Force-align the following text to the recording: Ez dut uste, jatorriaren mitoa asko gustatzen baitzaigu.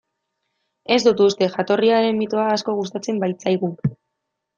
Ez 0.95 0.97
dut 1.07 1.19
uste, 1.25 1.49
jatorriaren 1.55 2.17
mitoa 2.21 2.47
asko 2.55 2.75
gustatzen 2.79 3.21
baitzaigu. 3.25 3.71